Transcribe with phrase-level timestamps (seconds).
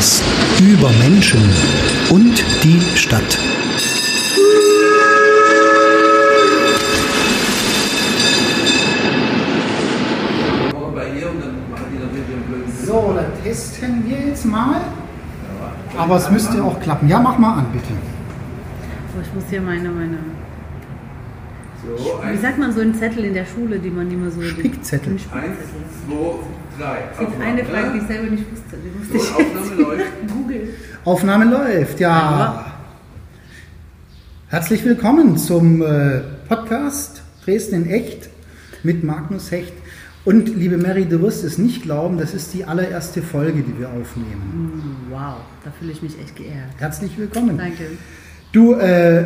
[0.00, 0.24] Podcast
[0.62, 1.40] über Menschen
[2.08, 3.38] und die Stadt.
[12.82, 14.80] So, dann testen wir jetzt mal.
[15.98, 17.06] Aber es müsste auch klappen.
[17.06, 17.92] Ja, mach mal an, bitte.
[19.14, 20.16] So, ich muss hier meine, meine.
[21.82, 24.42] So, Wie sagt man so einen Zettel in der Schule, die man immer so.
[24.42, 25.12] Spickzettel.
[25.14, 25.22] Eins,
[26.06, 26.98] zwei, drei.
[27.18, 28.76] Das ist eine Frage, die ich selber nicht wusste.
[28.76, 30.00] Die musste So, ich Aufnahme läuft.
[30.22, 30.68] jetzt googeln.
[31.04, 32.66] Aufnahme läuft, ja.
[34.48, 38.28] Herzlich willkommen zum äh, Podcast Dresden in echt
[38.82, 39.72] mit Magnus Hecht.
[40.26, 43.88] Und liebe Mary, du wirst es nicht glauben, das ist die allererste Folge, die wir
[43.88, 44.42] aufnehmen.
[44.52, 46.68] Hm, Wow, da fühle ich mich echt geehrt.
[46.76, 47.56] Herzlich willkommen.
[47.56, 47.86] Danke.
[48.52, 49.24] Du, äh,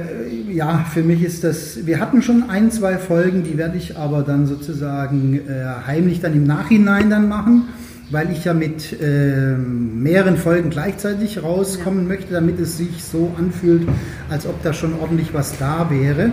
[0.53, 4.22] ja, für mich ist das, wir hatten schon ein, zwei Folgen, die werde ich aber
[4.22, 7.69] dann sozusagen äh, heimlich dann im Nachhinein dann machen,
[8.11, 13.89] weil ich ja mit äh, mehreren Folgen gleichzeitig rauskommen möchte, damit es sich so anfühlt,
[14.28, 16.31] als ob da schon ordentlich was da wäre.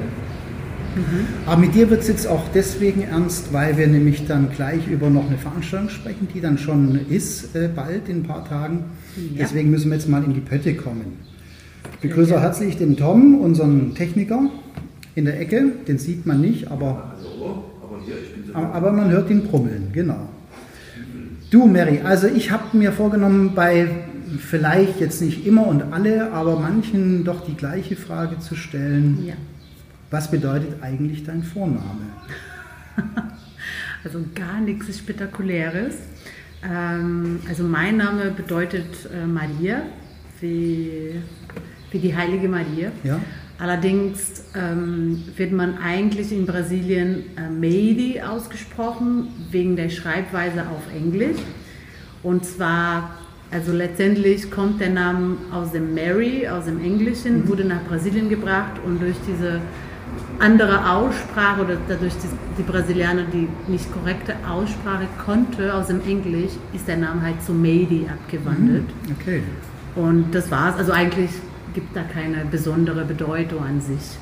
[1.46, 5.10] Aber mit dir wird es jetzt auch deswegen ernst, weil wir nämlich dann gleich über
[5.10, 8.84] noch eine Veranstaltung sprechen, die dann schon ist, äh, bald in ein paar Tagen.
[9.16, 9.44] Ja.
[9.44, 11.31] Deswegen müssen wir jetzt mal in die Pötte kommen.
[11.94, 14.50] Ich begrüße herzlich den Tom, unseren Techniker
[15.16, 15.72] in der Ecke.
[15.88, 17.16] Den sieht man nicht, aber,
[18.54, 20.30] aber man hört ihn brummeln, genau.
[21.50, 23.88] Du, Mary, also ich habe mir vorgenommen, bei
[24.40, 29.26] vielleicht jetzt nicht immer und alle, aber manchen doch die gleiche Frage zu stellen.
[29.26, 29.34] Ja.
[30.10, 31.82] Was bedeutet eigentlich dein Vorname?
[34.04, 35.94] Also gar nichts Spektakuläres.
[36.68, 39.84] Ähm, also mein Name bedeutet äh, Maria,
[40.40, 41.22] wie,
[41.92, 42.92] wie die heilige Maria.
[43.04, 43.20] Ja?
[43.60, 51.38] Allerdings ähm, wird man eigentlich in Brasilien äh, Meidi ausgesprochen, wegen der Schreibweise auf Englisch.
[52.24, 53.12] Und zwar,
[53.52, 58.82] also letztendlich kommt der Name aus dem Mary, aus dem Englischen, wurde nach Brasilien gebracht
[58.84, 59.62] und durch diese
[60.40, 62.28] andere Aussprache oder dadurch die,
[62.58, 67.54] die Brasilianer die nicht korrekte Aussprache konnte aus dem Englisch, ist der Name halt zu
[67.54, 68.86] Meidi abgewandelt.
[69.20, 69.44] Okay.
[69.96, 70.78] Und das war's.
[70.78, 71.30] Also eigentlich
[71.74, 74.18] gibt da keine besondere Bedeutung an sich.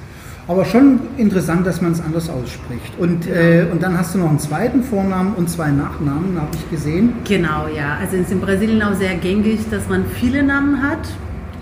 [0.47, 2.93] Aber schon interessant, dass man es anders ausspricht.
[2.97, 6.69] Und, äh, und dann hast du noch einen zweiten Vornamen und zwei Nachnamen, habe ich
[6.71, 7.13] gesehen.
[7.23, 7.97] Genau, ja.
[8.01, 11.07] Also es ist in Brasilien auch sehr gängig, dass man viele Namen hat.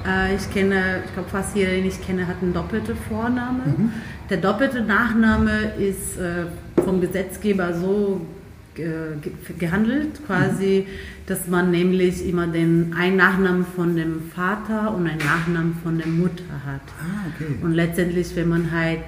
[0.08, 3.64] Äh, Ich kenne, ich glaube fast jeder, den ich kenne, hat einen doppelten Vorname.
[4.30, 6.46] Der doppelte Nachname ist äh,
[6.82, 8.22] vom Gesetzgeber so
[8.78, 8.82] äh,
[9.22, 10.88] ge- gehandelt, quasi,
[11.28, 16.08] dass man nämlich immer den einen Nachnamen von dem Vater und einen Nachnamen von der
[16.08, 16.82] Mutter hat.
[17.00, 17.54] Ah, okay.
[17.62, 19.02] Und letztendlich, wenn man halt,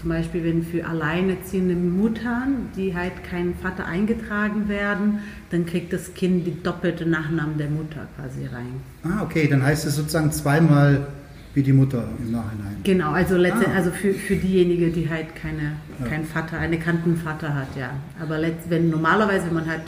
[0.00, 5.18] zum Beispiel, wenn für alleinerziehende Muttern, die halt keinen Vater eingetragen werden,
[5.50, 8.80] dann kriegt das Kind die doppelte Nachnamen der Mutter quasi rein.
[9.04, 11.06] Ah, okay, dann heißt es sozusagen zweimal
[11.52, 12.76] wie die Mutter im Nachhinein.
[12.84, 13.78] Genau, also letztendlich, Ah.
[13.78, 16.06] also für, für diejenige, die halt keine, Ja.
[16.06, 17.90] keinen Vater, einen bekannten Vater hat, ja.
[18.20, 19.82] Aber letzt, wenn normalerweise, wenn man halt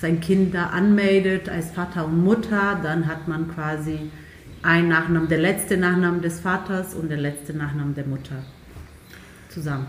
[0.00, 3.98] sein Kind da anmeldet als Vater und Mutter, dann hat man quasi
[4.62, 8.42] einen Nachnamen, der letzte Nachnamen des Vaters und der letzte Nachnamen der Mutter
[9.48, 9.86] zusammen.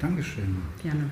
[0.00, 0.56] Dankeschön.
[0.82, 1.10] Gerne.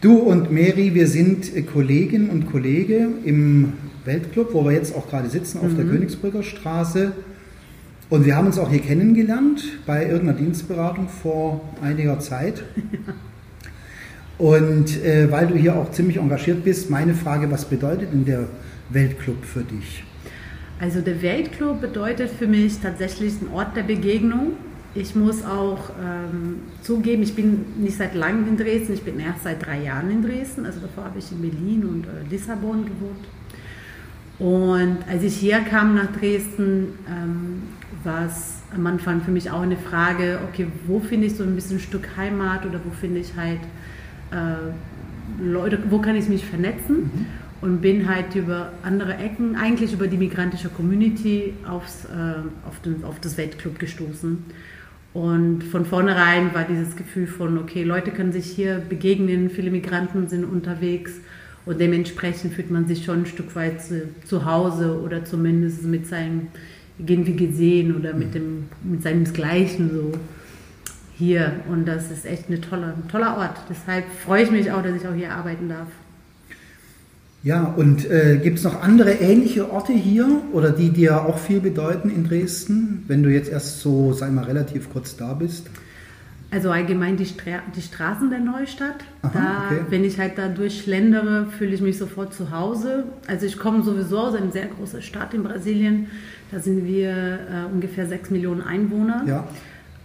[0.00, 3.74] Du und Mary, wir sind Kollegin und Kollege im
[4.04, 7.12] Weltclub, wo wir jetzt auch gerade sitzen auf der Königsbrücker Straße.
[8.10, 12.64] Und wir haben uns auch hier kennengelernt bei irgendeiner Dienstberatung vor einiger Zeit.
[14.42, 18.48] Und äh, weil du hier auch ziemlich engagiert bist, meine Frage, was bedeutet denn der
[18.88, 20.02] Weltclub für dich?
[20.80, 24.54] Also der Weltclub bedeutet für mich tatsächlich ein Ort der Begegnung.
[24.96, 29.44] Ich muss auch ähm, zugeben, ich bin nicht seit langem in Dresden, ich bin erst
[29.44, 30.66] seit drei Jahren in Dresden.
[30.66, 33.24] Also davor habe ich in Berlin und äh, Lissabon gewohnt.
[34.40, 37.62] Und als ich hier kam nach Dresden, ähm,
[38.02, 41.54] war es am Anfang für mich auch eine Frage, okay, wo finde ich so ein
[41.54, 43.60] bisschen ein Stück Heimat oder wo finde ich halt
[44.32, 47.10] äh, Leute, wo kann ich mich vernetzen?
[47.60, 53.04] Und bin halt über andere Ecken, eigentlich über die migrantische Community aufs, äh, auf, den,
[53.04, 54.44] auf das Weltclub gestoßen.
[55.14, 60.26] Und von vornherein war dieses Gefühl von, okay, Leute können sich hier begegnen, viele Migranten
[60.26, 61.12] sind unterwegs
[61.66, 66.06] und dementsprechend fühlt man sich schon ein Stück weit zu, zu Hause oder zumindest mit
[66.06, 66.48] seinem
[66.98, 70.12] irgendwie gesehen oder mit, dem, mit seinesgleichen so
[71.22, 71.52] hier.
[71.68, 73.56] Und das ist echt eine tolle, ein toller Ort.
[73.70, 75.88] Deshalb freue ich mich auch, dass ich auch hier arbeiten darf.
[77.44, 81.60] Ja, und äh, gibt es noch andere ähnliche Orte hier oder die dir auch viel
[81.60, 85.68] bedeuten in Dresden, wenn du jetzt erst so, sag mal, relativ kurz da bist?
[86.52, 89.02] Also allgemein die, Stra die Straßen der Neustadt.
[89.22, 89.80] Aha, da, okay.
[89.88, 93.04] Wenn ich halt da durchschlendere, fühle ich mich sofort zu Hause.
[93.26, 96.08] Also ich komme sowieso aus einer sehr großen Stadt in Brasilien.
[96.52, 99.24] Da sind wir äh, ungefähr 6 Millionen Einwohner.
[99.26, 99.48] Ja.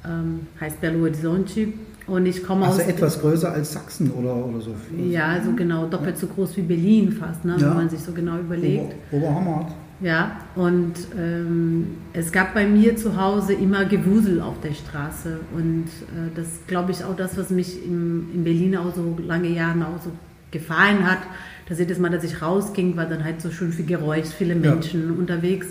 [0.07, 1.67] Ähm, heißt Belo Horizonte.
[2.07, 2.87] Und ich komme Also aus...
[2.87, 4.73] etwas größer als Sachsen oder, oder so.
[4.97, 7.69] Ja, also genau, doppelt so groß wie Berlin fast, ne, Ja.
[7.69, 8.95] wenn man sich so genau überlegt.
[9.11, 9.67] Ober, Oberhammer.
[9.99, 15.39] Ja, und ähm, es gab bei mir zu Hause immer Gewusel auf der Straße.
[15.55, 19.49] Und äh, das glaube ich auch das, was mich im, in Berlin auch so lange
[19.49, 20.11] Jahre auch so
[20.51, 21.19] gefallen hat.
[21.67, 24.59] Dass jedes Mal, dass ich rausging, war dann halt so schön viel Geräusch, viele Ja.
[24.71, 25.67] Menschen unterwegs.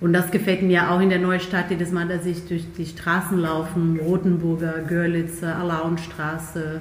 [0.00, 3.38] Und das gefällt mir auch in der Neustadt, jedes Mal, dass ich durch die Straßen
[3.38, 6.80] laufe, Rotenburger, Görlitzer, Alaunstraße,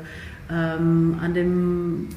[0.50, 2.08] ähm, an dem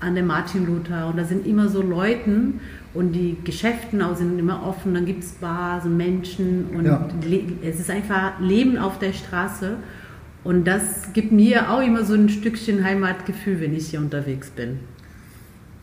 [0.00, 2.58] an der Martin Luther und da sind immer so Leuten
[2.92, 7.08] und die Geschäften auch sind immer offen, dann gibt es Bars und Menschen und Ja.
[7.62, 9.76] es ist einfach Leben auf der Straße
[10.42, 14.80] und das gibt mir auch immer so ein Stückchen Heimatgefühl, wenn ich hier unterwegs bin.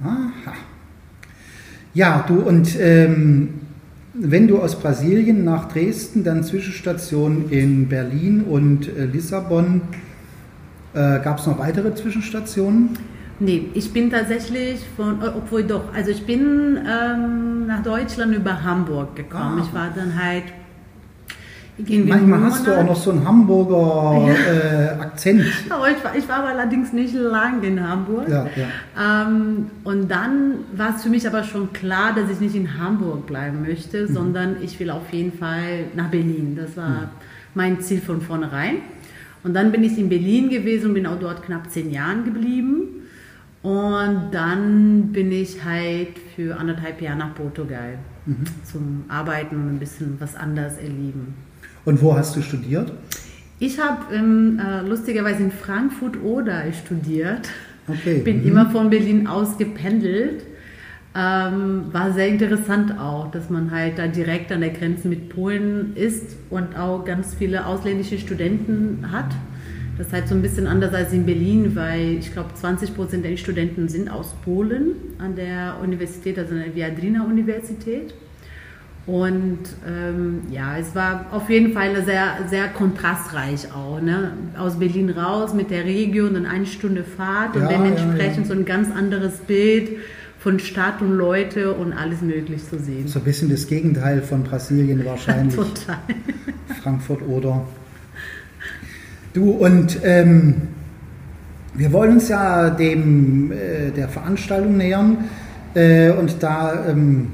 [0.03, 0.53] Aha.
[1.93, 3.53] Ja, du und ähm,
[4.13, 9.81] wenn du aus Brasilien nach Dresden, dann Zwischenstation in Berlin und äh, Lissabon,
[10.93, 12.97] äh, gab es noch weitere Zwischenstationen?
[13.39, 18.63] Nee, ich bin tatsächlich von, äh, obwohl doch, also ich bin ähm, nach Deutschland über
[18.63, 19.59] Hamburg gekommen.
[19.59, 19.65] Ah.
[19.65, 20.45] Ich war dann halt
[21.87, 25.43] irgendwie Manchmal hast du auch noch so einen Hamburger äh, Akzent.
[25.69, 28.27] Aber ich war, ich war aber allerdings nicht lang in Hamburg.
[28.29, 29.25] Ja, ja.
[29.27, 33.25] Ähm, und dann war es für mich aber schon klar, dass ich nicht in Hamburg
[33.27, 34.13] bleiben möchte, Mhm.
[34.13, 36.55] sondern ich will auf jeden Fall nach Berlin.
[36.59, 37.09] Das war
[37.55, 38.75] mein Ziel von vornherein.
[39.43, 42.79] Und dann bin ich in Berlin gewesen und bin auch dort knapp zehn Jahren geblieben.
[43.61, 48.35] Und dann bin ich halt für anderthalb Jahre nach Portugal Mhm.
[48.63, 51.33] zum Arbeiten und ein bisschen was anderes erleben.
[51.85, 52.91] Und wo hast du studiert?
[53.59, 57.49] Ich habe äh, lustigerweise in Frankfurt oder studiert.
[57.87, 58.19] Okay.
[58.19, 58.47] Bin Mhm.
[58.47, 60.43] immer von Berlin aus gependelt.
[61.15, 65.93] Ähm, war sehr interessant auch, dass man halt da direkt an der Grenze mit Polen
[65.95, 69.31] ist und auch ganz viele ausländische Studenten hat.
[69.97, 73.25] Das ist halt so ein bisschen anders als in Berlin, weil ich glaube 20 Prozent
[73.25, 78.13] der Studenten sind aus Polen an der Universität, also an der Viadrina Universität.
[79.05, 83.99] Und ähm, ja, es war auf jeden Fall sehr, sehr kontrastreich auch.
[84.01, 84.33] Ne?
[84.57, 88.47] Aus Berlin raus mit der Region, dann eine Stunde Fahrt und Ja, dementsprechend ja, ja.
[88.47, 89.89] so ein ganz anderes Bild
[90.37, 93.07] von Stadt und Leute und alles möglich zu sehen.
[93.07, 95.55] So ein bisschen das Gegenteil von Brasilien wahrscheinlich.
[95.55, 95.97] Total.
[96.81, 97.65] Frankfurt oder.
[99.33, 100.69] Du und ähm,
[101.73, 105.25] wir wollen uns ja dem äh, der Veranstaltung nähern
[105.73, 107.31] äh, und da ähm,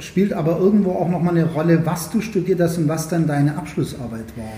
[0.00, 3.56] spielt aber irgendwo auch nochmal eine Rolle, was du studiert hast und was dann deine
[3.56, 4.52] Abschlussarbeit war.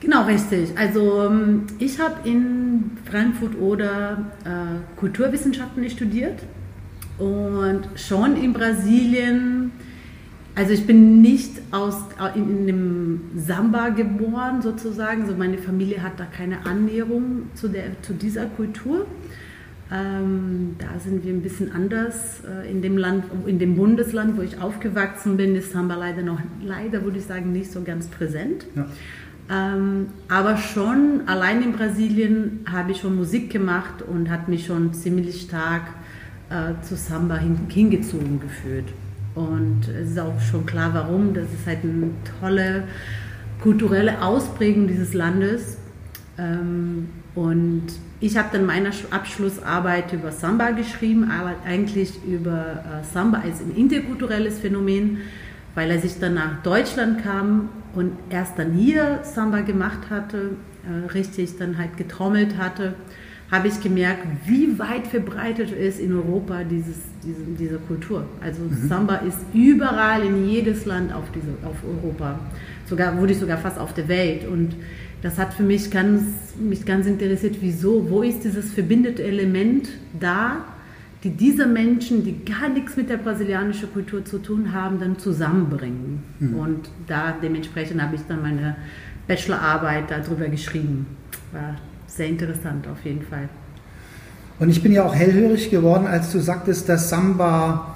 [0.00, 0.76] Genau, richtig.
[0.76, 6.40] Also ähm, ich habe in Frankfurt oder äh, Kulturwissenschaften studiert
[7.18, 9.72] und schon in Brasilien,
[10.54, 16.02] also ich bin nicht aus, äh, in, in einem Samba geboren sozusagen, also meine Familie
[16.02, 19.06] hat da keine Annäherung zu, der, zu dieser Kultur.
[19.92, 22.40] Ähm, da sind wir ein bisschen anders.
[22.44, 26.40] Äh, in dem Land, in dem Bundesland, wo ich aufgewachsen bin, ist Samba leider noch,
[26.62, 28.66] leider würde ich sagen, nicht so ganz präsent.
[28.74, 28.86] Ja.
[29.50, 34.94] Ähm, aber schon allein in Brasilien habe ich schon Musik gemacht und hat mich schon
[34.94, 35.82] ziemlich stark
[36.48, 38.86] äh, zu Samba hin, hingezogen gefühlt.
[39.34, 41.34] Und es ist auch schon klar, warum.
[41.34, 42.10] Das ist halt eine
[42.40, 42.84] tolle
[43.60, 45.76] kulturelle Ausprägung dieses Landes.
[46.38, 47.86] Ähm, und
[48.24, 53.60] ich habe dann meine Sch- Abschlussarbeit über Samba geschrieben, aber eigentlich über äh, Samba als
[53.60, 55.18] ein interkulturelles Phänomen,
[55.74, 60.56] weil als ich dann nach Deutschland kam und erst dann hier Samba gemacht hatte,
[60.88, 62.94] äh, richtig dann halt getrommelt hatte,
[63.54, 68.26] habe ich gemerkt, wie weit verbreitet ist in Europa dieses, diese, diese Kultur.
[68.40, 72.40] Also Samba ist überall in jedes Land auf, diese, auf Europa.
[72.86, 74.48] Sogar wurde ich sogar fast auf der Welt.
[74.48, 74.74] Und
[75.22, 76.22] das hat für mich ganz,
[76.58, 80.64] mich ganz interessiert, wieso, wo ist dieses verbindete Element da,
[81.22, 86.24] die diese Menschen, die gar nichts mit der brasilianischen Kultur zu tun haben, dann zusammenbringen.
[86.58, 88.76] Und da dementsprechend habe ich dann meine
[89.28, 91.06] Bachelorarbeit darüber geschrieben.
[91.52, 91.76] War
[92.16, 93.48] sehr interessant auf jeden Fall.
[94.60, 97.94] Und ich bin ja auch hellhörig geworden, als du sagtest, dass Samba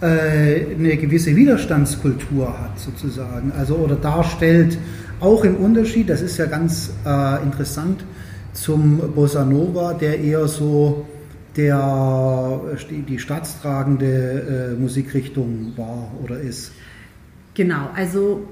[0.00, 3.52] äh, eine gewisse Widerstandskultur hat, sozusagen.
[3.56, 4.76] Also oder darstellt,
[5.20, 8.04] auch im Unterschied, das ist ja ganz äh, interessant,
[8.52, 11.06] zum Bossa Nova, der eher so
[11.56, 12.60] der,
[12.90, 16.72] die staatstragende äh, Musikrichtung war oder ist.
[17.54, 18.48] Genau, also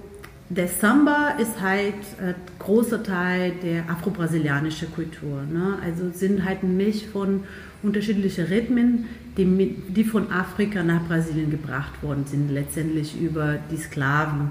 [0.51, 2.35] der Samba ist halt äh,
[2.69, 5.43] großer Teil der afro-brasilianischen Kultur.
[5.51, 5.79] Ne?
[5.83, 7.45] Also sind halt eine Misch von
[7.83, 9.07] unterschiedlichen Rhythmen,
[9.39, 14.51] die, die von Afrika nach Brasilien gebracht worden sind, letztendlich über die Sklaven.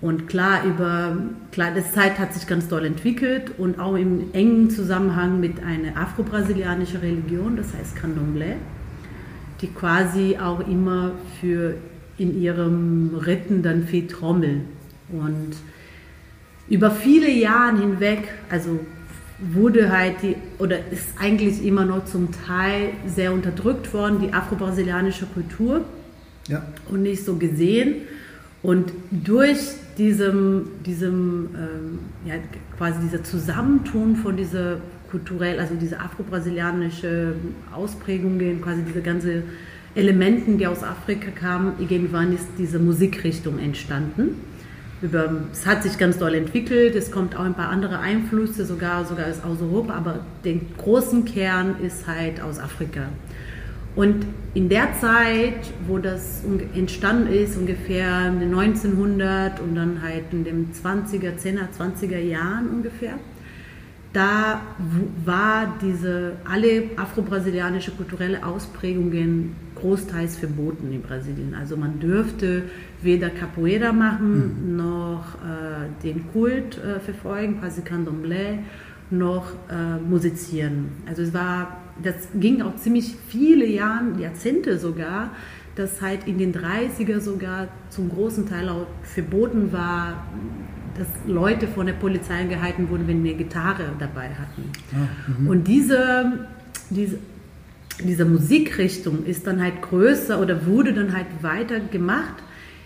[0.00, 1.16] Und klar, über,
[1.52, 5.96] klar, das Zeit hat sich ganz doll entwickelt und auch im engen Zusammenhang mit einer
[5.96, 8.54] afro-brasilianischen Religion, das heißt Candomblé,
[9.60, 11.74] die quasi auch immer für
[12.16, 14.62] in ihrem Ritten dann viel trommeln.
[15.12, 15.54] Und
[16.68, 18.80] über viele Jahre hinweg, also
[19.38, 25.26] wurde halt die, oder ist eigentlich immer noch zum Teil sehr unterdrückt worden, die afro-brasilianische
[25.26, 25.84] Kultur
[26.48, 26.64] Ja.
[26.90, 27.96] und nicht so gesehen.
[28.62, 29.58] Und durch
[29.96, 32.34] diesem, diesem ähm, ja,
[32.76, 34.78] quasi dieser Zusammentun von dieser
[35.10, 37.34] kulturell, also diese afro-brasilianische
[37.72, 39.42] Ausprägungen, quasi diese ganze
[39.94, 44.36] Elementen, die aus Afrika kamen, irgendwann ist diese Musikrichtung entstanden.
[45.00, 49.04] Über, es hat sich ganz doll entwickelt, es kommt auch ein paar andere Einflüsse, sogar,
[49.04, 53.02] sogar aus Europa, aber den großen Kern ist halt aus Afrika.
[53.94, 56.42] Und in der Zeit, wo das
[56.74, 62.68] entstanden ist, ungefähr in den 1900 und dann halt in den 20er, 10er, 20er Jahren
[62.68, 63.14] ungefähr,
[64.12, 64.62] da
[65.24, 71.54] war diese, alle afro-brasilianische kulturelle Ausprägungen großteils verboten in Brasilien.
[71.54, 72.64] Also man dürfte
[73.02, 78.58] weder Capoeira machen, noch äh, den Kult äh, verfolgen, quasi Candomblé,
[79.10, 80.88] noch äh, musizieren.
[81.06, 85.30] Also es war, das ging auch ziemlich viele Jahre, Jahrzehnte sogar,
[85.76, 90.24] dass halt in den 30er sogar zum großen Teil auch verboten war,
[90.98, 95.48] dass Leute von der Polizei gehalten wurden, wenn eine Gitarre dabei hatten.
[95.48, 96.48] Und diese,
[96.90, 97.18] diese,
[98.02, 102.42] diese Musikrichtung ist dann halt größer oder wurde dann halt weiter gemacht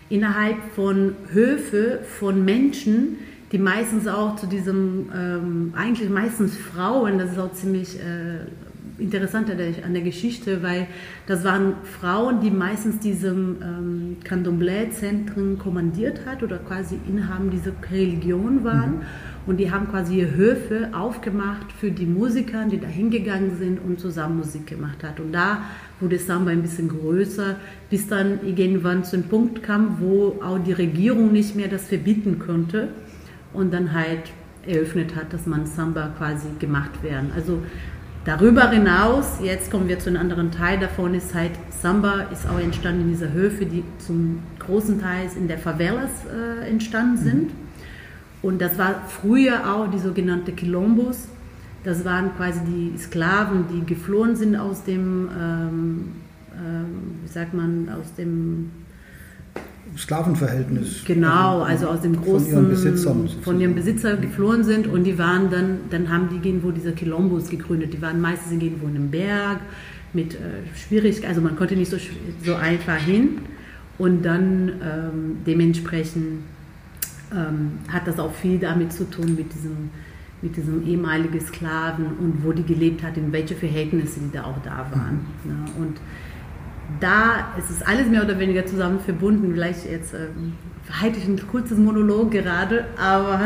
[0.08, 3.18] innerhalb von Höfe von Menschen,
[3.50, 8.40] die meistens auch zu diesem, ähm, eigentlich meistens Frauen, das ist auch ziemlich äh,
[8.98, 10.86] interessant an der, Geschichte, weil
[11.26, 18.64] das waren Frauen, die meistens diesem ähm, Candomblé-Zentren kommandiert hat oder quasi Inhaben dieser Religion
[18.64, 19.02] waren.
[19.44, 24.38] Und die haben quasi Höfe aufgemacht für die Musiker, die da hingegangen sind und zusammen
[24.38, 25.18] Musik gemacht hat.
[25.18, 25.62] Und da
[26.00, 27.56] wurde Samba ein bisschen größer,
[27.90, 32.38] bis dann irgendwann zu einem Punkt kam, wo auch die Regierung nicht mehr das verbieten
[32.38, 32.88] konnte
[33.52, 34.30] und dann halt
[34.66, 37.32] eröffnet hat, dass man Samba quasi gemacht werden.
[37.34, 37.58] Also
[38.24, 42.60] darüber hinaus, jetzt kommen wir zu einem anderen Teil davon, ist halt Samba ist auch
[42.60, 47.50] entstanden in dieser Höfe, die zum großen Teil in der Favelas äh, entstanden sind.
[48.42, 51.28] Und das war früher auch die sogenannte Quilombos.
[51.84, 56.04] Das waren quasi die Sklaven, die geflohen sind aus dem, ähm,
[56.54, 56.86] ähm,
[57.22, 58.70] wie sagt man, aus dem
[59.96, 61.04] Sklavenverhältnis.
[61.04, 63.28] Genau, also aus dem großen, Von ihren Besitzern.
[63.42, 67.50] von ihrem Besitzer geflohen sind und die waren dann, dann haben die irgendwo diese Quilombos
[67.50, 67.92] gegründet.
[67.92, 69.58] Die waren meistens irgendwo in einem Berg
[70.12, 70.38] mit äh,
[70.76, 71.96] Schwierigkeiten, also man konnte nicht so,
[72.44, 73.38] so einfach hin
[73.98, 76.40] und dann ähm, dementsprechend
[77.34, 79.90] ähm, hat das auch viel damit zu tun mit diesem,
[80.42, 84.58] mit diesem ehemaligen Sklaven und wo die gelebt hat, in welche Verhältnisse die da auch
[84.64, 85.20] da waren.
[85.44, 85.54] Ne?
[85.78, 85.98] Und
[87.00, 89.52] da ist es alles mehr oder weniger zusammen verbunden.
[89.54, 90.52] Vielleicht jetzt ähm,
[91.00, 93.40] halte ich ein kurzes Monolog gerade, aber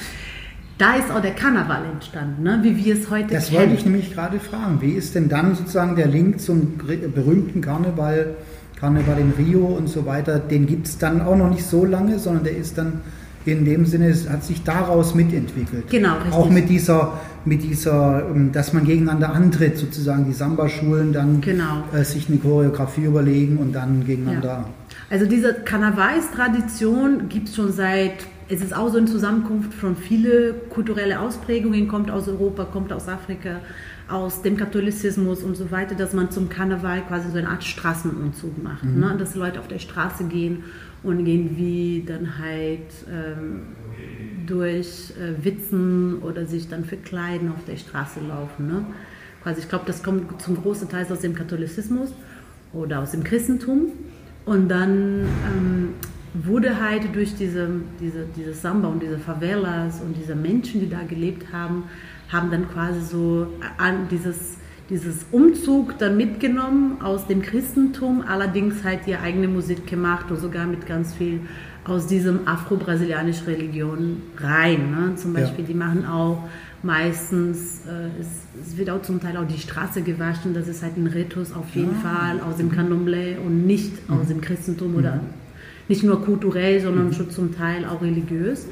[0.78, 2.58] da ist auch der Karneval entstanden, ne?
[2.62, 3.60] wie wir es heute Das kennen.
[3.60, 4.80] wollte ich nämlich gerade fragen.
[4.80, 8.36] Wie ist denn dann sozusagen der Link zum berühmten Karneval,
[8.78, 10.38] Karneval in Rio und so weiter?
[10.38, 13.00] Den gibt es dann auch noch nicht so lange, sondern der ist dann
[13.46, 15.88] in dem Sinne, hat sich daraus mitentwickelt.
[15.88, 16.32] Genau, richtig.
[16.32, 17.12] Auch mit dieser,
[17.44, 21.84] mit dieser, ähm, dass man gegeneinander antritt, sozusagen die Samba-Schulen dann Genau.
[21.94, 24.48] äh, sich eine Choreografie überlegen und dann gegeneinander.
[24.48, 24.66] Ja.
[25.10, 28.14] Also diese Karnevalstradition gibt es schon seit,
[28.48, 33.08] es ist auch so eine Zusammenkunft von viele kulturelle Ausprägungen, kommt aus Europa, kommt aus
[33.08, 33.60] Afrika,
[34.08, 38.62] aus dem Katholizismus und so weiter, dass man zum Karneval quasi so eine Art Straßenumzug
[38.62, 38.84] macht.
[38.84, 39.16] Ne?
[39.18, 40.64] Dass Leute auf der Straße gehen
[41.02, 43.62] und irgendwie dann halt ähm,
[44.46, 48.68] durch äh, Witzen oder sich dann verkleiden auf der Straße laufen.
[48.68, 48.86] Ne?
[49.42, 52.10] Quasi, ich glaube, das kommt zum großen Teil aus dem Katholizismus
[52.72, 53.92] oder aus dem Christentum.
[54.44, 55.88] Und dann ähm,
[56.34, 57.68] wurde halt durch diese,
[58.00, 61.84] diese, diese Samba und diese Favelas und diese Menschen, die da gelebt haben,
[62.30, 63.46] haben dann quasi so
[63.78, 64.56] an dieses,
[64.90, 70.66] dieses Umzug dann mitgenommen aus dem Christentum, allerdings halt ihre eigene Musik gemacht und sogar
[70.66, 71.40] mit ganz viel
[71.84, 74.90] aus diesem afro-brasilianischen Religion rein.
[74.90, 75.14] Ne?
[75.16, 75.40] Zum Ja.
[75.42, 76.42] Beispiel, die machen auch
[76.82, 78.26] meistens, äh, es,
[78.68, 81.74] es wird auch zum Teil auch die Straße gewaschen, das ist halt ein Ritus auf
[81.74, 85.20] jeden Fall aus dem Candomblé und nicht aus dem Christentum oder
[85.88, 88.66] nicht nur kulturell, sondern schon zum Teil auch religiös.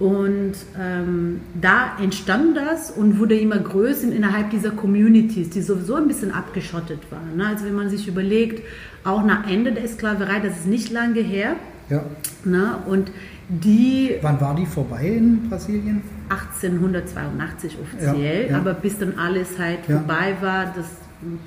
[0.00, 6.08] Und ähm, da entstand das und wurde immer größer innerhalb dieser Communities, die sowieso ein
[6.08, 7.36] bisschen abgeschottet waren.
[7.36, 7.46] Ne?
[7.46, 8.62] Also wenn man sich überlegt,
[9.04, 11.56] auch nach Ende der Sklaverei, das ist nicht lange her.
[11.90, 12.02] Ja.
[12.44, 12.78] Ne?
[12.86, 13.12] Und
[13.50, 16.00] die Wann war die vorbei in Brasilien?
[16.30, 18.56] 1882 offiziell, Ja, ja.
[18.56, 20.86] aber bis dann alles halt vorbei war, das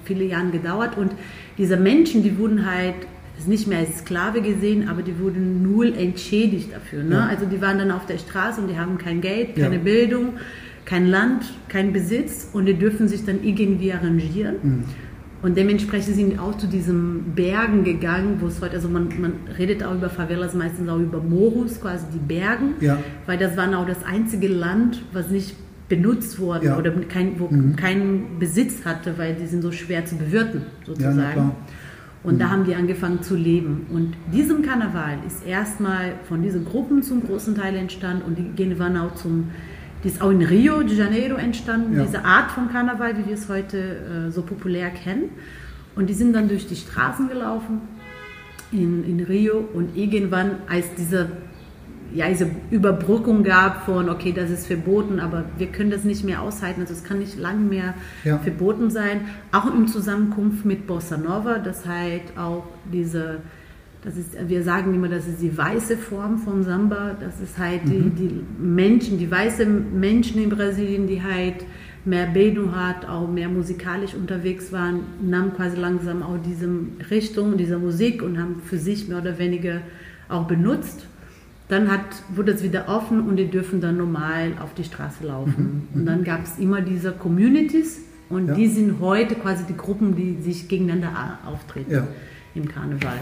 [0.06, 1.12] viele Jahre gedauert und
[1.58, 2.96] diese Menschen, die wurden halt
[3.38, 7.04] ist nicht mehr als Sklave gesehen, aber die wurden null entschädigt dafür.
[7.04, 7.16] Ne?
[7.16, 7.26] Ja.
[7.28, 9.66] Also die waren dann auf der Straße und die haben kein Geld, Ja.
[9.66, 10.34] keine Bildung,
[10.86, 14.56] kein Land, kein Besitz und die dürfen sich dann irgendwie arrangieren.
[14.62, 14.84] Mhm.
[15.42, 19.84] Und dementsprechend sind auch zu diesen Bergen gegangen, wo es heute, also man, man redet
[19.84, 22.98] auch über Favelas meistens auch über Morus, quasi die Bergen, Ja.
[23.26, 25.56] weil das war auch das einzige Land, was nicht
[25.90, 26.78] benutzt wurde Ja.
[26.78, 31.52] oder kein, wo keinen Besitz hatte, weil die sind so schwer zu bewirten, Ja, sozusagen.
[32.24, 33.86] Und da haben die angefangen zu leben.
[33.92, 38.80] Und diesem Karneval ist erstmal von diesen Gruppen zum großen Teil entstanden und die gehen
[38.80, 39.50] waren auch zum,
[40.04, 42.04] die ist auch in Rio de Janeiro entstanden, Ja.
[42.06, 43.78] diese Art von Karneval, wie wir es heute
[44.28, 45.32] äh, so populär kennen.
[45.96, 47.82] Und die sind dann durch die Straßen gelaufen
[48.72, 51.28] in, in Rio und irgendwann, als diese,
[52.14, 56.42] ja, diese Überbrückung gab von, okay, das ist verboten, aber wir können das nicht mehr
[56.42, 57.94] aushalten, also es kann nicht lange mehr
[58.24, 58.38] Ja.
[58.40, 63.38] verboten sein, auch in Zusammenkunft mit Bossa Nova, das halt auch diese,
[64.04, 67.82] das ist, wir sagen immer, das ist die weiße Form von Samba, das ist halt
[67.86, 71.66] die, die Menschen, die weiße Menschen in Brasilien, die halt
[72.06, 76.70] mehr Bildung hat, auch mehr musikalisch unterwegs waren, nahmen quasi langsam auch diese
[77.10, 79.80] Richtung, dieser Musik und haben für sich mehr oder weniger
[80.28, 81.08] auch benutzt.
[81.70, 82.02] Dann hat,
[82.36, 85.88] wurde es wieder offen und die dürfen dann normal auf die Straße laufen.
[85.94, 88.00] Und dann gab es immer diese Communities
[88.30, 88.54] und Ja.
[88.54, 92.08] die sind heute quasi die Gruppen, die sich gegeneinander auftreten Ja.
[92.56, 93.18] im Karneval.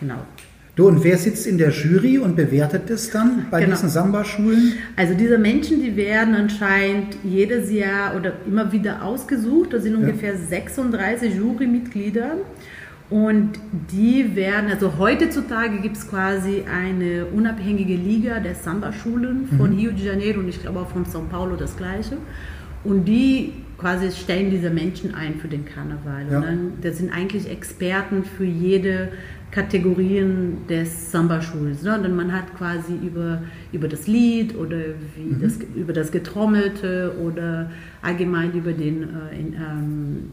[0.00, 0.16] Genau.
[0.76, 3.74] Du, und wer sitzt in der Jury und bewertet das dann bei Genau.
[3.74, 4.72] diesen Samba-Schulen?
[4.96, 9.72] Also diese Menschen, die werden anscheinend jedes Jahr oder immer wieder ausgesucht.
[9.72, 12.38] Das sind ungefähr 36 Jurymitglieder.
[13.10, 13.58] Und
[13.92, 20.06] die werden, also heutzutage gibt es quasi eine unabhängige Liga der Samba-Schulen von Rio de
[20.06, 22.16] Janeiro und ich glaube auch von São Paulo das gleiche.
[22.82, 26.26] Und die quasi stellen diese Menschen ein für den Karneval.
[26.30, 26.38] Ja.
[26.38, 29.10] Und dann, das sind eigentlich Experten für jede
[29.50, 31.82] Kategorien des Samba-Schuls.
[31.82, 31.94] Ne?
[31.94, 34.78] Und dann man hat quasi über, über das Lied oder
[35.16, 37.70] wie das, über das Getrommelte oder
[38.02, 40.30] allgemein über den äh, in, ähm,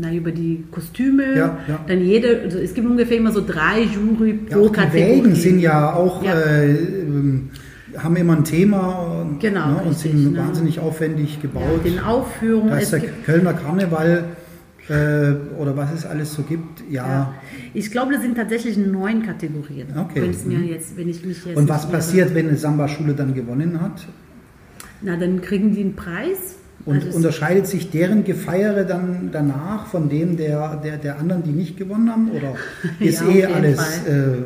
[0.00, 1.36] na, über die Kostüme.
[1.36, 1.80] Ja, ja.
[1.86, 5.22] Dann jede, also es gibt ungefähr immer so drei Jury Ja, pro die Kategorie.
[5.22, 6.34] Wägen sind ja auch, Ja.
[6.38, 7.50] Äh, ähm,
[7.96, 10.38] haben immer ein Thema und, Genau, ne, und richtig, sind ne?
[10.38, 11.84] wahnsinnig aufwendig ja, gebaut.
[11.84, 12.70] den Aufführungen.
[12.70, 14.24] da ist der Kölner Karneval
[14.88, 16.82] äh, oder was es alles so gibt.
[16.90, 17.06] Ja.
[17.06, 17.34] Ja.
[17.74, 19.88] Ich glaube, das sind tatsächlich neun Kategorien.
[19.96, 20.20] Okay.
[20.44, 20.68] Mir Mhm.
[20.68, 24.06] jetzt, wenn ich mich jetzt Und was passiert, wenn eine Samba-Schule dann gewonnen hat?
[25.00, 26.56] Na, dann kriegen die einen Preis.
[26.84, 31.50] Und Also unterscheidet sich deren Gefeiere dann danach von dem der, der, der anderen, die
[31.50, 32.30] nicht gewonnen haben?
[32.30, 32.54] Oder
[33.00, 33.78] ist Ja, eh alles.
[34.06, 34.44] Äh,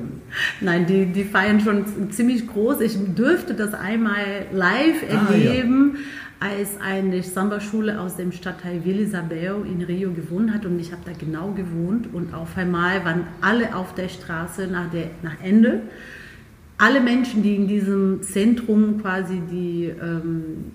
[0.60, 2.80] Nein, die, die feiern schon ziemlich groß.
[2.80, 5.96] Ich dürfte das einmal live Ah, erleben,
[6.40, 10.66] als eine Samba-Schule aus dem Stadtteil Villa Isabel in Rio gewohnt hat.
[10.66, 12.12] Und ich habe da genau gewohnt.
[12.12, 15.82] Und auf einmal waren alle auf der Straße nach, der, nach Ende.
[16.78, 20.72] Alle Menschen, die in diesem Zentrum quasi die, ähm,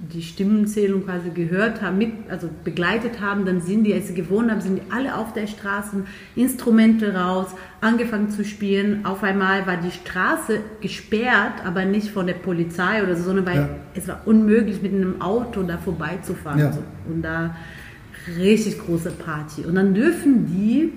[0.00, 4.48] die Stimmenzählung quasi gehört haben, mit, also begleitet haben, dann sind die, als sie gewohnt
[4.48, 6.04] haben, sind die alle auf der Straße,
[6.36, 7.48] Instrumente raus,
[7.80, 9.04] angefangen zu spielen.
[9.04, 13.56] Auf einmal war die Straße gesperrt, aber nicht von der Polizei oder so, sondern weil
[13.56, 13.68] Ja.
[13.94, 16.60] es war unmöglich, mit einem Auto da vorbeizufahren.
[16.60, 16.72] Ja.
[16.72, 16.82] So.
[17.08, 17.56] Und da
[18.38, 19.64] richtig große Party.
[19.64, 20.92] Und dann dürfen die,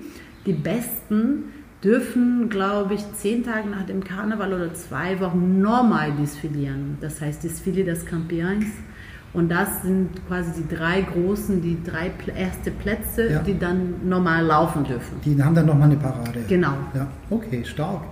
[0.46, 1.44] die Besten,
[1.82, 6.96] dürfen, glaube ich, zehn Tage nach dem Karneval oder zwei Wochen normal desfilieren.
[7.00, 8.64] Das heißt, Desfile des Campeões.
[9.34, 13.38] Und das sind quasi die drei großen, die drei erste Plätze, Ja.
[13.42, 15.16] die dann normal laufen dürfen.
[15.24, 16.40] die haben dann nochmal eine Parade.
[16.48, 16.74] Genau.
[16.94, 18.02] Ja, okay, stark.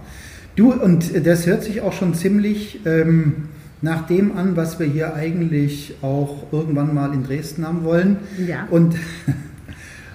[0.57, 3.49] Du, und das hört sich auch schon ziemlich ähm,
[3.83, 8.17] nach dem an, was wir hier eigentlich auch irgendwann mal in Dresden haben wollen.
[8.47, 8.67] Ja.
[8.71, 8.97] Und,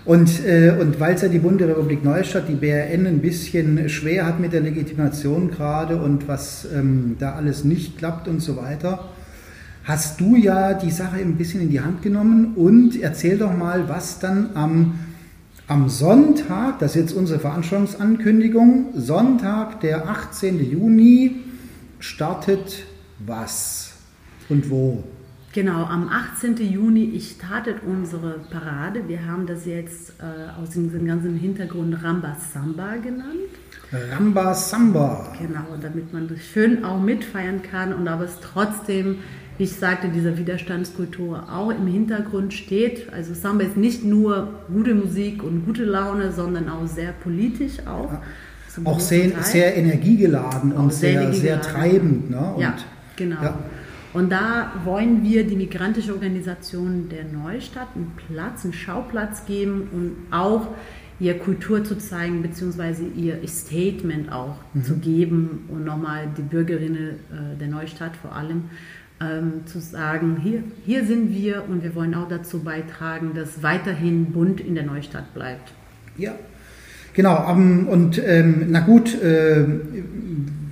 [0.06, 4.40] und, äh, und weil es ja die Bundesrepublik Neustadt, die BRN, ein bisschen schwer hat
[4.40, 9.10] mit der Legitimation gerade und was ähm, da alles nicht klappt und so weiter,
[9.84, 13.90] hast du ja die Sache ein bisschen in die Hand genommen und erzähl doch mal,
[13.90, 15.00] was dann am,
[15.68, 20.72] am Sonntag, das ist jetzt unsere Veranstaltungsankündigung, Sonntag, der 18.
[20.72, 21.38] Juni,
[22.00, 22.84] startet
[23.26, 23.94] was
[24.50, 25.04] und wo?
[25.56, 26.58] Genau, am 18.
[26.58, 29.08] Juni startet unsere Parade.
[29.08, 33.54] Wir haben das jetzt äh, aus dem ganzen Hintergrund Ramba Samba genannt.
[34.12, 35.34] Ramba Samba.
[35.40, 39.20] Genau, damit man das schön auch mitfeiern kann und aber es trotzdem,
[39.58, 43.14] wie ich sagte, dieser Widerstandskultur auch im Hintergrund steht.
[43.14, 48.12] Also Samba ist nicht nur gute Musik und gute Laune, sondern auch sehr politisch auch.
[48.68, 49.44] Zum Auch sehr, Teil.
[49.44, 52.30] sehr energiegeladen und Auch sehr sehr, sehr treibend.
[52.30, 52.56] Ne?
[52.56, 52.76] Und, ja,
[53.16, 53.42] genau.
[53.42, 53.58] ja.
[54.16, 60.12] Und da wollen wir die migrantische Organisation der Neustadt einen Platz, einen Schauplatz geben und
[60.32, 60.68] auch
[61.20, 64.84] ihre Kultur zu zeigen, beziehungsweise ihr Statement auch Mhm.
[64.84, 68.66] zu geben und nochmal die Bürgerinnen äh, der Neustadt vor allem
[69.22, 74.32] ähm, zu sagen, hier, hier sind wir und wir wollen auch dazu beitragen, dass weiterhin
[74.32, 75.74] bunt in der Neustadt bleibt.
[76.18, 76.36] Ja,
[77.14, 77.46] genau.
[77.50, 79.66] ähm, Und ähm, na gut, äh,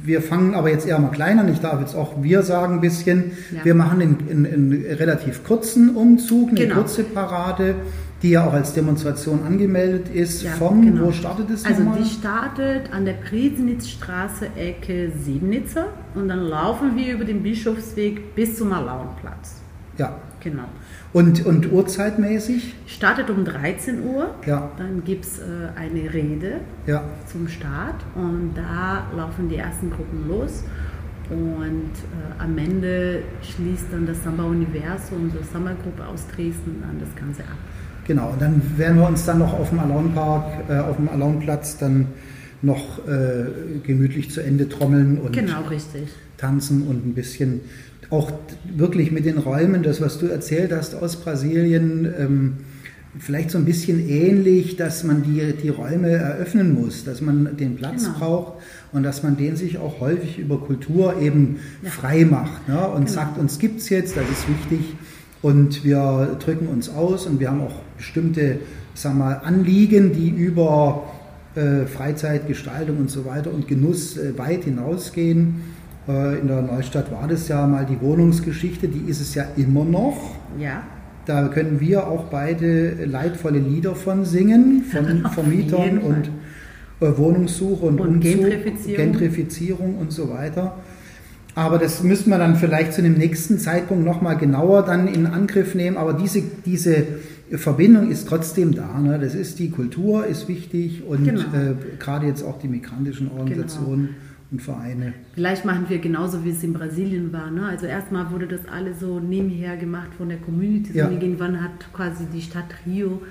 [0.03, 1.51] wir fangen aber jetzt eher mal klein an.
[1.51, 3.31] Ich darf jetzt auch wir sagen ein bisschen.
[3.55, 3.63] Ja.
[3.65, 6.75] Wir machen einen, relativ kurzen Umzug, eine Genau.
[6.75, 7.75] kurze Parade,
[8.21, 10.43] die ja auch als Demonstration angemeldet ist.
[10.43, 11.07] Ja, Vom, genau.
[11.07, 11.99] wo startet es Also nochmal?
[12.03, 18.57] die startet an der Priesnitzstraße Ecke Siebnitzer und dann laufen wir über den Bischofsweg bis
[18.57, 19.61] zum Alaunplatz.
[19.97, 20.15] Ja.
[20.41, 20.63] Genau.
[21.13, 22.73] Und, und uhrzeitmäßig?
[22.87, 25.43] Startet um 13 Uhr, Ja, dann gibt es äh,
[25.75, 26.55] eine Rede
[26.87, 27.03] ja.
[27.31, 30.63] zum Start und da laufen die ersten Gruppen los
[31.29, 37.15] und äh, am Ende schließt dann das Samba Universo, unsere Samba-Gruppe aus Dresden, dann das
[37.15, 37.57] Ganze ab.
[38.07, 41.77] Genau, und dann werden wir uns dann noch auf dem Alaunpark, äh, auf dem Alaunplatz
[41.77, 42.07] dann
[42.63, 43.45] noch äh,
[43.83, 46.07] gemütlich zu Ende trommeln und Genau, richtig.
[46.37, 47.61] tanzen und ein bisschen
[48.13, 48.31] auch
[48.75, 52.53] wirklich mit den Räumen, das was du erzählt hast aus Brasilien, ähm,
[53.19, 57.75] vielleicht so ein bisschen ähnlich, dass man die, die Räume eröffnen muss, dass man den
[57.75, 58.17] Platz Genau.
[58.17, 58.53] braucht
[58.91, 62.87] und dass man den sich auch häufig über Kultur eben frei macht ne?
[62.87, 63.11] und Genau.
[63.11, 64.95] sagt, uns gibt's jetzt, das ist wichtig
[65.43, 68.59] und wir drücken uns aus und wir haben auch bestimmte
[68.95, 71.03] sag mal, Anliegen, die über
[71.55, 75.61] äh, Freizeitgestaltung und so weiter und Genuss äh, weit hinausgehen.
[76.07, 79.85] Äh, in der Neustadt war das ja mal die Wohnungsgeschichte, die ist es ja immer
[79.85, 80.35] noch.
[80.59, 80.83] Ja,
[81.25, 86.29] Da können wir auch beide leidvolle Lieder von singen, von Vermietern und
[86.99, 88.97] äh, Wohnungssuche und, Und Umzug, Gentrifizierung.
[88.97, 90.75] Gentrifizierung und so weiter.
[91.55, 95.75] Aber das müssten wir dann vielleicht zu einem nächsten Zeitpunkt nochmal genauer dann in Angriff
[95.75, 95.97] nehmen.
[95.97, 97.05] Aber diese, diese
[97.51, 98.99] Verbindung ist trotzdem da.
[98.99, 99.19] Ne?
[99.19, 101.41] Das ist die Kultur, ist wichtig und Genau.
[101.41, 104.09] äh, gerade jetzt auch die migrantischen Organisationen
[104.53, 105.13] und Vereine.
[105.33, 107.49] Vielleicht machen wir genauso, wie es in Brasilien war.
[107.51, 107.65] Ne?
[107.65, 110.95] Also erstmal wurde das alles so nebenher gemacht von der Community.
[110.97, 111.07] Ja.
[111.07, 113.21] Und irgendwann hat quasi die Stadt Rio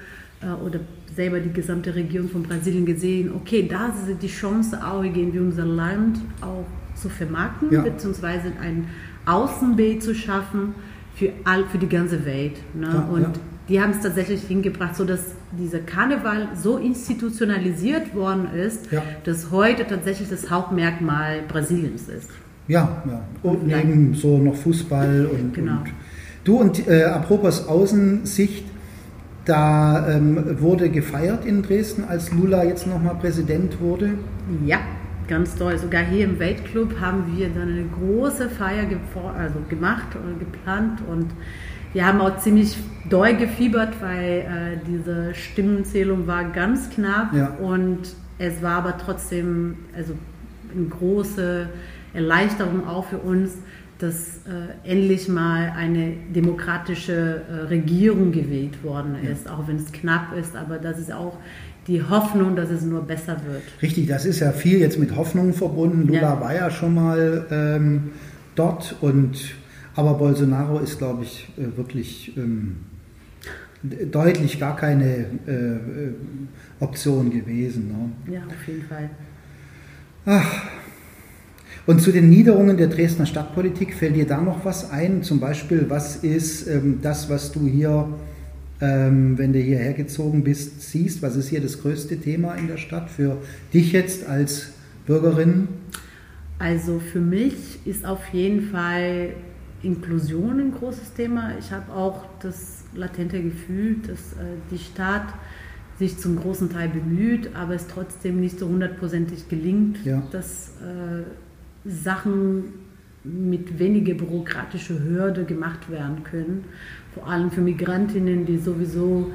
[0.42, 0.80] äh, oder
[1.14, 5.64] selber die gesamte Regierung von Brasilien gesehen, okay, da ist die Chance, auch irgendwie unser
[5.64, 7.82] Land auch zu vermarkten, Ja.
[7.82, 8.86] beziehungsweise ein
[9.26, 10.74] Außenbild zu schaffen
[11.14, 12.56] für, all, für die ganze Welt.
[12.74, 12.88] Ne?
[12.92, 13.28] Ja, und
[13.68, 19.02] die haben es tatsächlich hingebracht, sodass dieser Karneval so institutionalisiert worden ist, Ja.
[19.24, 22.28] dass heute tatsächlich das Hauptmerkmal Brasiliens ist.
[22.68, 23.22] Ja, ja.
[23.42, 23.78] Und Ja.
[23.78, 25.54] neben so noch Fußball und.
[25.54, 25.72] Genau.
[25.72, 25.90] und
[26.44, 28.64] du und äh, apropos Außensicht,
[29.44, 34.10] da ähm, wurde gefeiert in Dresden, als Lula jetzt nochmal Präsident wurde.
[34.64, 34.78] Ja,
[35.26, 35.76] ganz toll.
[35.78, 38.84] Sogar hier im Weltclub haben wir dann eine große Feier
[39.36, 41.26] also gemacht oder geplant und
[41.92, 42.76] wir haben auch ziemlich
[43.08, 47.48] doll gefiebert, weil äh, diese Stimmenzählung war ganz knapp Ja.
[47.60, 47.98] und
[48.38, 50.14] es war aber trotzdem also
[50.74, 51.68] eine große
[52.14, 53.52] Erleichterung auch für uns,
[53.98, 60.36] dass äh, endlich mal eine demokratische äh, Regierung gewählt worden ist, auch wenn es knapp
[60.36, 61.36] ist, aber das ist auch
[61.86, 63.62] die Hoffnung, dass es nur besser wird.
[63.80, 66.06] Richtig, das ist ja viel jetzt mit Hoffnung verbunden.
[66.06, 66.40] Lula Ja.
[66.40, 68.10] war ja schon mal ähm,
[68.54, 69.36] dort und
[69.94, 72.76] aber Bolsonaro ist, glaube ich, äh, wirklich ähm,
[73.82, 76.12] deutlich gar keine äh, äh,
[76.80, 77.88] Option gewesen.
[77.88, 78.34] Ne?
[78.34, 79.10] Ja, auf jeden Fall.
[81.84, 85.24] Und zu den Niederungen der Dresdner Stadtpolitik fällt dir da noch was ein?
[85.24, 88.08] Zum Beispiel, was ist ähm, das, was du hier,
[88.80, 91.22] ähm, wenn du hierher gezogen bist, siehst?
[91.22, 93.38] Was ist hier das größte Thema in der Stadt für
[93.74, 94.68] dich jetzt als
[95.06, 95.66] Bürgerin?
[96.60, 99.30] Also für mich ist auf jeden Fall
[99.82, 101.52] Inklusion ein großes Thema.
[101.58, 105.26] Ich habe auch das latente Gefühl, dass äh, die Stadt
[105.98, 110.22] sich zum großen Teil bemüht, aber es trotzdem nicht so hundertprozentig gelingt, Ja.
[110.30, 111.22] dass äh,
[111.88, 112.64] Sachen
[113.24, 116.64] mit weniger bürokratischer Hürde gemacht werden können.
[117.14, 119.30] Vor allem für Migrantinnen, die sowieso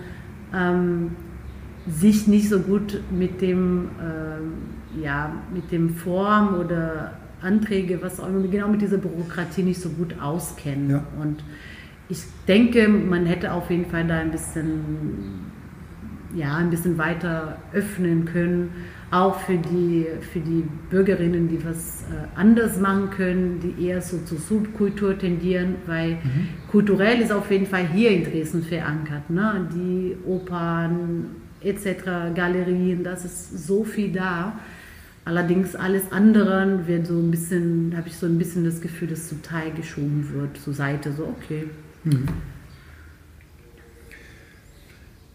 [0.53, 1.11] ähm,
[1.89, 8.27] sich nicht so gut mit dem, ähm, ja, mit dem Form oder Anträge, was auch
[8.27, 10.89] immer, genau mit dieser Bürokratie nicht so gut auskennen.
[10.89, 11.03] Ja.
[11.21, 11.43] Und
[12.09, 15.51] ich denke, man hätte auf jeden Fall da ein bisschen,
[16.35, 18.71] ja, ein bisschen weiter öffnen können,
[19.11, 24.19] auch für die, für die Bürgerinnen, die was äh, anders machen können, die eher so
[24.19, 26.47] zur Subkultur tendieren, weil mhm.
[26.69, 29.29] kulturell ist auf jeden Fall hier in Dresden verankert.
[29.29, 29.69] Ne?
[29.73, 31.27] Die Opern
[31.61, 34.59] etc., Galerien, das ist so viel da.
[35.27, 39.27] Allerdings alles andere wird so ein bisschen, habe ich so ein bisschen das Gefühl, dass
[39.27, 41.65] zum Teil geschoben wird, zur Seite, so okay.
[42.05, 42.27] Mhm.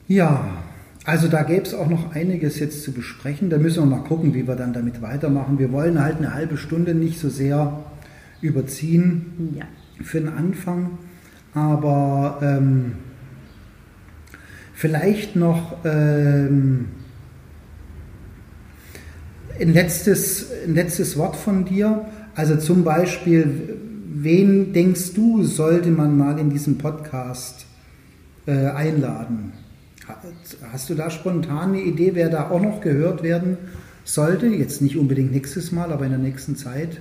[0.09, 0.63] Ja,
[1.05, 3.51] also da gäbe es auch noch einiges jetzt zu besprechen.
[3.51, 5.59] Da müssen wir mal gucken, wie wir dann damit weitermachen.
[5.59, 7.85] Wir wollen halt eine halbe Stunde nicht so sehr
[8.41, 9.67] überziehen ja.
[10.03, 10.93] für den Anfang.
[11.53, 12.93] Aber ähm,
[14.73, 16.87] vielleicht noch ähm,
[19.63, 22.07] ein, letztes, ein letztes Wort von dir.
[22.35, 23.79] Also zum Beispiel,
[24.13, 27.67] wen denkst du, sollte man mal in diesem Podcast
[28.47, 29.53] äh, einladen?
[30.73, 33.57] Hast du da spontan eine Idee, wer da auch noch gehört werden
[34.05, 34.47] sollte?
[34.47, 37.01] Jetzt nicht unbedingt nächstes Mal, aber in der nächsten Zeit?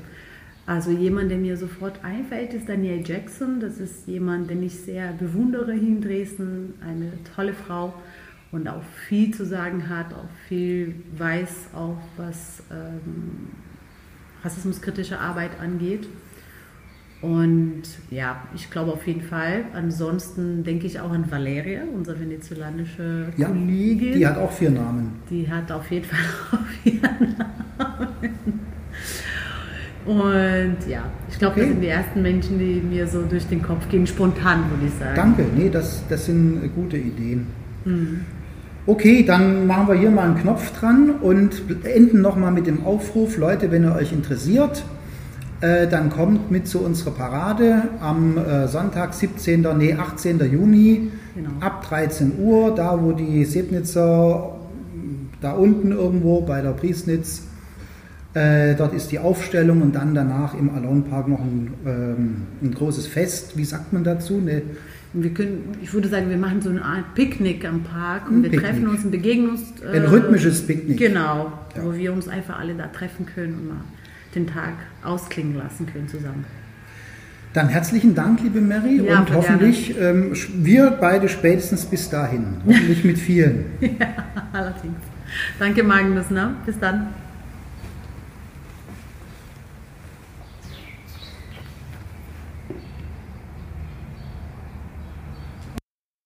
[0.67, 3.60] Also jemand, der mir sofort einfällt, ist Danielle Jackson.
[3.60, 6.76] Das ist jemand, den ich sehr bewundere hier in Dresden.
[6.88, 7.93] Eine tolle Frau
[8.51, 13.49] und auch viel zu sagen hat, auch viel weiß, auch was ähm,
[14.43, 16.07] rassismuskritische Arbeit angeht.
[17.21, 19.65] Und ja, ich glaube auf jeden Fall.
[19.73, 24.13] Ansonsten denke ich auch an Valeria, unsere venezolanische ja, Kollegin.
[24.13, 25.13] Die hat auch vier Namen.
[25.29, 26.19] Die hat auf jeden Fall
[26.51, 28.59] auch vier Namen.
[30.03, 31.61] Und ja, ich glaube, okay.
[31.61, 34.93] das sind die ersten Menschen, die mir so durch den Kopf gehen, spontan, würde ich
[34.93, 35.15] sagen.
[35.15, 37.45] Danke, nee, das, das sind gute Ideen.
[37.85, 38.25] Mhm.
[38.88, 43.38] Okay, dann machen wir hier mal einen Knopf dran und enden nochmal mit dem Aufruf,
[43.38, 44.84] Leute, wenn ihr euch interessiert,
[45.62, 49.67] äh, dann kommt mit zu unserer Parade am äh, Sonntag, 17.
[49.78, 50.39] Nee, 18.
[50.52, 51.52] Juni genau.
[51.60, 54.56] ab 13 Uhr, da wo die Sebnitzer,
[55.41, 57.44] da unten irgendwo bei der Priesnitz,
[58.34, 62.74] äh, dort ist die Aufstellung und dann danach im Alone Park noch ein, ähm, ein
[62.74, 63.58] großes Fest.
[63.58, 64.38] Wie sagt man dazu?
[64.41, 64.63] Eine,
[65.13, 68.50] wir können, ich würde sagen, wir machen so eine Art Picknick am Park und wir
[68.50, 68.69] Picknick.
[68.69, 69.62] treffen uns und begegnen uns.
[69.82, 70.97] Äh, ein rhythmisches Picknick.
[70.97, 71.84] Genau, ja.
[71.84, 73.82] wo wir uns einfach alle da treffen können und mal
[74.34, 76.45] den Tag ausklingen lassen können zusammen.
[77.54, 82.58] Dann herzlichen Dank, liebe Mary, ja, und hoffentlich ähm, wir beide spätestens bis dahin.
[82.65, 83.65] Hoffentlich mit vielen.
[83.82, 84.08] ja,
[84.54, 84.95] allerdings.
[85.60, 86.30] Danke, Magnus.
[86.30, 86.56] Ne?
[86.65, 87.08] Bis dann.